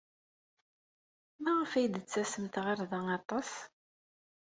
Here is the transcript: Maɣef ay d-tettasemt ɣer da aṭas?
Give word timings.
Maɣef 1.43 1.71
ay 1.73 1.87
d-tettasemt 1.87 2.55
ɣer 2.65 2.79
da 2.89 2.99
aṭas? 3.17 3.51